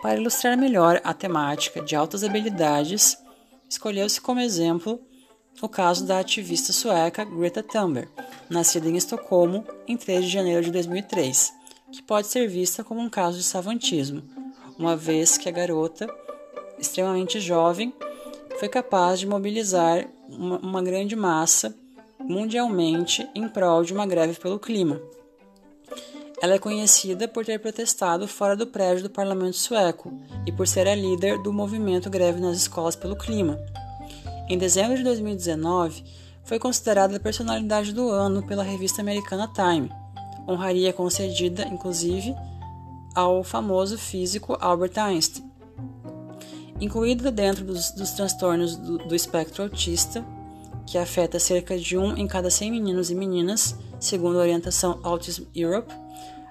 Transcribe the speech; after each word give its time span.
Para 0.00 0.16
ilustrar 0.16 0.56
melhor 0.56 1.00
a 1.02 1.12
temática 1.12 1.82
de 1.82 1.96
altas 1.96 2.22
habilidades, 2.22 3.18
escolheu-se 3.68 4.20
como 4.20 4.40
exemplo 4.40 5.00
o 5.60 5.68
caso 5.68 6.06
da 6.06 6.20
ativista 6.20 6.72
sueca 6.72 7.24
Greta 7.24 7.62
Thunberg, 7.64 8.08
nascida 8.48 8.88
em 8.88 8.96
Estocolmo 8.96 9.64
em 9.88 9.96
3 9.96 10.24
de 10.24 10.30
janeiro 10.30 10.62
de 10.62 10.70
2003, 10.70 11.52
que 11.90 12.02
pode 12.02 12.28
ser 12.28 12.46
vista 12.46 12.84
como 12.84 13.00
um 13.00 13.10
caso 13.10 13.38
de 13.38 13.42
savantismo, 13.42 14.22
uma 14.78 14.96
vez 14.96 15.36
que 15.36 15.48
a 15.48 15.52
garota, 15.52 16.08
extremamente 16.78 17.40
jovem, 17.40 17.92
foi 18.60 18.68
capaz 18.68 19.18
de 19.18 19.26
mobilizar 19.26 20.06
uma, 20.28 20.58
uma 20.58 20.82
grande 20.82 21.16
massa 21.16 21.74
mundialmente 22.20 23.28
em 23.34 23.48
prol 23.48 23.82
de 23.82 23.92
uma 23.92 24.06
greve 24.06 24.38
pelo 24.38 24.58
clima. 24.60 25.00
Ela 26.40 26.54
é 26.54 26.58
conhecida 26.58 27.26
por 27.26 27.44
ter 27.44 27.58
protestado 27.58 28.28
fora 28.28 28.54
do 28.54 28.66
prédio 28.66 29.02
do 29.02 29.10
parlamento 29.10 29.56
sueco 29.56 30.12
e 30.46 30.52
por 30.52 30.68
ser 30.68 30.86
a 30.86 30.94
líder 30.94 31.42
do 31.42 31.52
movimento 31.52 32.08
Greve 32.08 32.40
nas 32.40 32.56
Escolas 32.56 32.94
pelo 32.94 33.16
Clima. 33.16 33.58
Em 34.48 34.56
dezembro 34.56 34.96
de 34.96 35.02
2019, 35.02 36.04
foi 36.44 36.58
considerada 36.60 37.16
a 37.16 37.20
personalidade 37.20 37.92
do 37.92 38.08
ano 38.08 38.46
pela 38.46 38.62
revista 38.62 39.02
americana 39.02 39.52
Time, 39.52 39.90
honraria 40.48 40.92
concedida, 40.92 41.66
inclusive, 41.66 42.34
ao 43.16 43.42
famoso 43.42 43.98
físico 43.98 44.56
Albert 44.60 44.96
Einstein. 44.96 45.50
Incluída 46.80 47.32
dentro 47.32 47.64
dos, 47.64 47.90
dos 47.90 48.12
transtornos 48.12 48.76
do, 48.76 48.98
do 48.98 49.14
espectro 49.14 49.64
autista, 49.64 50.24
que 50.86 50.96
afeta 50.96 51.40
cerca 51.40 51.76
de 51.76 51.98
um 51.98 52.16
em 52.16 52.28
cada 52.28 52.48
100 52.48 52.70
meninos 52.70 53.10
e 53.10 53.14
meninas, 53.14 53.76
segundo 53.98 54.38
a 54.38 54.42
orientação 54.42 55.00
Autism 55.02 55.44
Europe, 55.54 55.92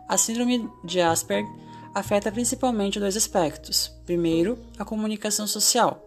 a 0.07 0.17
síndrome 0.17 0.70
de 0.84 1.02
Asperger 1.02 1.52
afeta 1.93 2.31
principalmente 2.31 3.00
dois 3.00 3.17
aspectos. 3.17 3.91
Primeiro, 4.05 4.58
a 4.77 4.86
comunicação 4.86 5.47
social, 5.47 6.03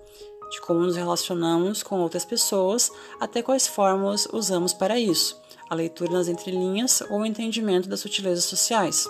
de 0.51 0.61
como 0.61 0.81
nos 0.81 0.97
relacionamos 0.97 1.83
com 1.83 2.01
outras 2.01 2.25
pessoas, 2.25 2.91
até 3.21 3.43
quais 3.43 3.67
fórmulas 3.67 4.27
usamos 4.33 4.73
para 4.73 4.99
isso, 4.99 5.41
a 5.69 5.75
leitura 5.75 6.13
nas 6.13 6.29
entrelinhas 6.29 7.01
ou 7.11 7.21
o 7.21 7.27
entendimento 7.27 7.89
das 7.89 8.01
sutilezas 8.01 8.45
sociais. 8.45 9.09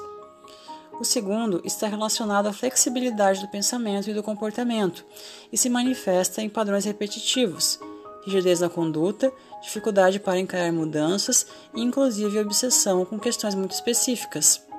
O 0.98 1.04
segundo 1.04 1.62
está 1.64 1.86
relacionado 1.86 2.47
à 2.47 2.52
flexibilidade 2.52 3.41
do 3.41 3.48
pensamento 3.48 4.10
e 4.10 4.14
do 4.14 4.22
comportamento 4.22 5.04
e 5.50 5.56
se 5.56 5.70
manifesta 5.70 6.42
em 6.42 6.48
padrões 6.48 6.84
repetitivos, 6.84 7.80
rigidez 8.25 8.60
na 8.60 8.69
conduta, 8.69 9.32
dificuldade 9.62 10.20
para 10.20 10.38
encarar 10.38 10.70
mudanças 10.72 11.47
e, 11.75 11.80
inclusive, 11.80 12.38
obsessão 12.38 13.04
com 13.06 13.19
questões 13.19 13.54
muito 13.54 13.72
específicas. 13.72 14.69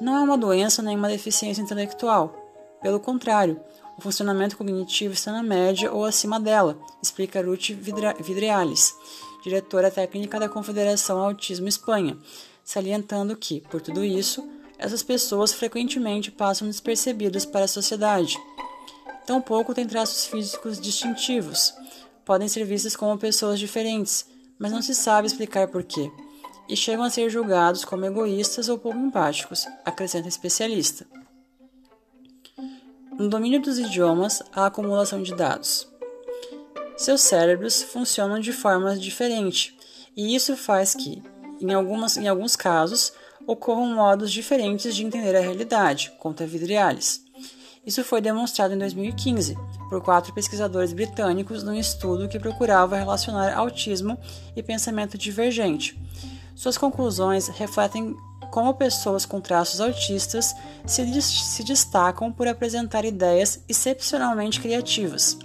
Não 0.00 0.16
é 0.16 0.20
uma 0.22 0.38
doença 0.38 0.80
nem 0.82 0.96
uma 0.96 1.08
deficiência 1.08 1.60
intelectual. 1.60 2.34
Pelo 2.80 2.98
contrário, 2.98 3.60
o 3.98 4.00
funcionamento 4.00 4.56
cognitivo 4.56 5.12
está 5.12 5.30
na 5.30 5.42
média 5.42 5.92
ou 5.92 6.06
acima 6.06 6.40
dela, 6.40 6.78
explica 7.02 7.42
Ruth 7.42 7.68
Vidreales, 8.18 8.94
diretora 9.44 9.90
técnica 9.90 10.40
da 10.40 10.48
Confederação 10.48 11.18
Autismo 11.18 11.68
Espanha, 11.68 12.16
salientando 12.64 13.36
que, 13.36 13.60
por 13.60 13.82
tudo 13.82 14.02
isso, 14.02 14.48
essas 14.78 15.02
pessoas 15.02 15.52
frequentemente 15.52 16.30
passam 16.30 16.66
despercebidas 16.66 17.44
para 17.44 17.66
a 17.66 17.68
sociedade. 17.68 18.38
Tampouco 19.26 19.74
têm 19.74 19.86
traços 19.86 20.24
físicos 20.24 20.80
distintivos. 20.80 21.74
Podem 22.24 22.48
ser 22.48 22.64
vistas 22.64 22.96
como 22.96 23.18
pessoas 23.18 23.58
diferentes, 23.58 24.24
mas 24.58 24.72
não 24.72 24.80
se 24.80 24.94
sabe 24.94 25.26
explicar 25.26 25.68
por 25.68 25.82
quê 25.82 26.10
e 26.70 26.76
chegam 26.76 27.04
a 27.04 27.10
ser 27.10 27.28
julgados 27.28 27.84
como 27.84 28.06
egoístas 28.06 28.68
ou 28.68 28.78
pouco 28.78 28.96
empáticos, 28.96 29.66
acrescenta 29.84 30.28
especialista. 30.28 31.04
No 33.18 33.28
domínio 33.28 33.60
dos 33.60 33.76
idiomas, 33.76 34.40
há 34.52 34.66
acumulação 34.66 35.20
de 35.20 35.34
dados. 35.34 35.88
Seus 36.96 37.22
cérebros 37.22 37.82
funcionam 37.82 38.38
de 38.38 38.52
formas 38.52 39.00
diferentes, 39.00 39.74
e 40.16 40.34
isso 40.34 40.56
faz 40.56 40.94
que, 40.94 41.20
em, 41.60 41.74
algumas, 41.74 42.16
em 42.16 42.28
alguns 42.28 42.54
casos, 42.54 43.12
ocorram 43.46 43.86
modos 43.86 44.30
diferentes 44.30 44.94
de 44.94 45.04
entender 45.04 45.34
a 45.34 45.40
realidade, 45.40 46.12
conta 46.20 46.46
Vidriales. 46.46 47.24
Isso 47.84 48.04
foi 48.04 48.20
demonstrado 48.20 48.74
em 48.74 48.78
2015 48.78 49.56
por 49.88 50.00
quatro 50.02 50.32
pesquisadores 50.32 50.92
britânicos 50.92 51.64
num 51.64 51.74
estudo 51.74 52.28
que 52.28 52.38
procurava 52.38 52.96
relacionar 52.96 53.56
autismo 53.56 54.16
e 54.54 54.62
pensamento 54.62 55.18
divergente, 55.18 55.98
suas 56.60 56.76
conclusões 56.76 57.48
refletem 57.48 58.14
como 58.50 58.74
pessoas 58.74 59.24
com 59.24 59.40
traços 59.40 59.80
autistas 59.80 60.54
se, 60.84 61.22
se 61.22 61.64
destacam 61.64 62.30
por 62.30 62.46
apresentar 62.46 63.02
ideias 63.02 63.64
excepcionalmente 63.66 64.60
criativas. 64.60 65.38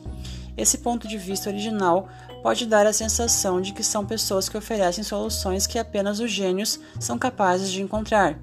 Esse 0.58 0.80
ponto 0.80 1.08
de 1.08 1.18
vista 1.18 1.50
original 1.50 2.10
pode 2.44 2.66
dar 2.66 2.86
a 2.86 2.92
sensação 2.92 3.62
de 3.62 3.72
que 3.72 3.82
são 3.82 4.06
pessoas 4.06 4.50
que 4.50 4.58
oferecem 4.58 5.06
soluções 5.06 5.66
que 5.66 5.80
apenas 5.80 6.20
os 6.20 6.30
gênios 6.30 6.82
são 7.00 7.18
capazes 7.18 7.72
de 7.72 7.82
encontrar. 7.82 8.38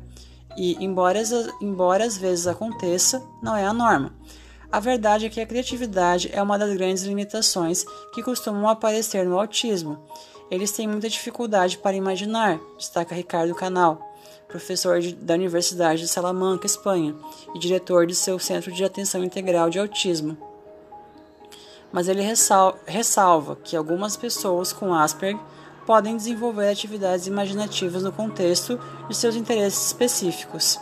E, 0.56 0.82
embora, 0.82 1.20
embora 1.60 2.06
às 2.06 2.16
vezes 2.16 2.46
aconteça, 2.46 3.22
não 3.42 3.54
é 3.54 3.66
a 3.66 3.74
norma. 3.74 4.14
A 4.70 4.80
verdade 4.80 5.26
é 5.26 5.28
que 5.28 5.42
a 5.42 5.46
criatividade 5.46 6.30
é 6.32 6.40
uma 6.40 6.58
das 6.58 6.72
grandes 6.72 7.02
limitações 7.02 7.84
que 8.14 8.22
costumam 8.22 8.66
aparecer 8.66 9.26
no 9.26 9.38
autismo 9.38 9.98
eles 10.52 10.70
têm 10.70 10.86
muita 10.86 11.08
dificuldade 11.08 11.78
para 11.78 11.96
imaginar, 11.96 12.60
destaca 12.76 13.14
Ricardo 13.14 13.54
Canal, 13.54 14.14
professor 14.46 15.00
de, 15.00 15.14
da 15.14 15.32
Universidade 15.32 16.02
de 16.02 16.08
Salamanca, 16.08 16.66
Espanha, 16.66 17.16
e 17.54 17.58
diretor 17.58 18.06
de 18.06 18.14
seu 18.14 18.38
Centro 18.38 18.70
de 18.70 18.84
Atenção 18.84 19.24
Integral 19.24 19.70
de 19.70 19.78
Autismo. 19.78 20.36
Mas 21.90 22.06
ele 22.06 22.20
ressal, 22.20 22.78
ressalva 22.84 23.56
que 23.56 23.74
algumas 23.74 24.14
pessoas 24.14 24.74
com 24.74 24.92
Asperger 24.94 25.40
podem 25.86 26.18
desenvolver 26.18 26.68
atividades 26.68 27.26
imaginativas 27.26 28.02
no 28.02 28.12
contexto 28.12 28.78
de 29.08 29.16
seus 29.16 29.34
interesses 29.34 29.86
específicos. 29.86 30.78